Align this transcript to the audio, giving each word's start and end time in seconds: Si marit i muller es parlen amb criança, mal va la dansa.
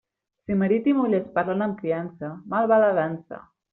Si 0.45 0.55
marit 0.61 0.87
i 0.91 0.95
muller 0.99 1.19
es 1.25 1.29
parlen 1.37 1.63
amb 1.67 1.77
criança, 1.83 2.31
mal 2.55 2.71
va 2.73 2.81
la 2.85 2.93
dansa. 3.03 3.45